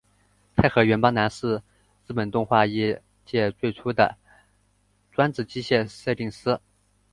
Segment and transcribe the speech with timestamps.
[0.55, 1.61] 大河原邦男是
[2.07, 4.17] 日本动画业界最初的
[5.11, 6.59] 专职机械设定师。